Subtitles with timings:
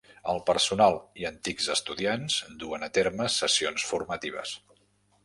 [0.31, 4.57] El personal i antics estudiants duen a terme sessions formatives.